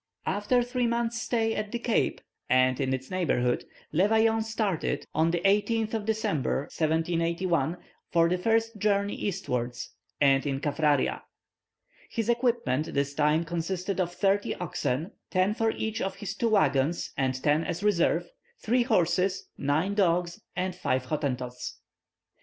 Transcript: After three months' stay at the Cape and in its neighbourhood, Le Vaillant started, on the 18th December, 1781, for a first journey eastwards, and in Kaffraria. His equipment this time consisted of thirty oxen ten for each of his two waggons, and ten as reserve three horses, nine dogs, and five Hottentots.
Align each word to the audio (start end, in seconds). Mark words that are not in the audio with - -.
After 0.25 0.63
three 0.63 0.87
months' 0.87 1.21
stay 1.21 1.53
at 1.53 1.71
the 1.71 1.77
Cape 1.77 2.21
and 2.49 2.79
in 2.81 2.91
its 2.91 3.11
neighbourhood, 3.11 3.65
Le 3.91 4.07
Vaillant 4.07 4.43
started, 4.43 5.05
on 5.13 5.29
the 5.29 5.41
18th 5.41 6.05
December, 6.05 6.61
1781, 6.61 7.77
for 8.11 8.25
a 8.25 8.35
first 8.35 8.79
journey 8.79 9.13
eastwards, 9.13 9.91
and 10.19 10.47
in 10.47 10.59
Kaffraria. 10.59 11.21
His 12.09 12.29
equipment 12.29 12.95
this 12.95 13.13
time 13.13 13.43
consisted 13.43 13.99
of 14.01 14.11
thirty 14.11 14.55
oxen 14.55 15.11
ten 15.29 15.53
for 15.53 15.69
each 15.69 16.01
of 16.01 16.15
his 16.15 16.33
two 16.33 16.49
waggons, 16.49 17.11
and 17.15 17.35
ten 17.35 17.63
as 17.63 17.83
reserve 17.83 18.27
three 18.57 18.81
horses, 18.81 19.49
nine 19.55 19.93
dogs, 19.93 20.41
and 20.55 20.75
five 20.75 21.05
Hottentots. 21.05 21.79